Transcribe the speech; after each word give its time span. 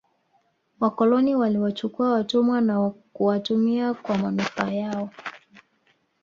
wakoloni 0.79 1.35
waliwachukua 1.35 2.11
watumwa 2.13 2.61
na 2.61 2.89
kuwatumia 2.89 3.93
kwa 3.93 4.17
manufaa 4.17 4.71
yao 4.71 5.09